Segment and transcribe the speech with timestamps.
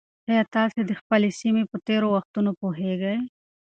[0.29, 3.17] ایا تاسي د خپلې سیمې په تېرو وختونو پوهېږئ؟